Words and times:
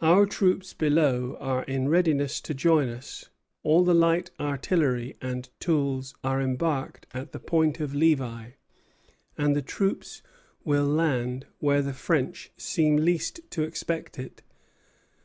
Our 0.00 0.26
troops 0.26 0.74
below 0.74 1.36
are 1.38 1.62
in 1.62 1.86
readiness 1.88 2.40
to 2.40 2.54
join 2.54 2.88
us; 2.88 3.30
all 3.62 3.84
the 3.84 3.94
light 3.94 4.32
artillery 4.40 5.16
and 5.22 5.48
tools 5.60 6.12
are 6.24 6.40
embarked 6.42 7.06
at 7.14 7.30
the 7.30 7.38
Point 7.38 7.78
of 7.78 7.94
Levi; 7.94 8.48
and 9.38 9.54
the 9.54 9.62
troops 9.62 10.22
will 10.64 10.86
land 10.86 11.46
where 11.60 11.82
the 11.82 11.94
French 11.94 12.50
seem 12.56 12.96
least 12.96 13.48
to 13.52 13.62
expect 13.62 14.18
it. 14.18 14.42